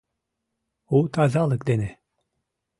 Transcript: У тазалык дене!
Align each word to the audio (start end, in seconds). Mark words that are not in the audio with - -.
У 0.95 0.97
тазалык 1.13 1.61
дене! 1.69 1.89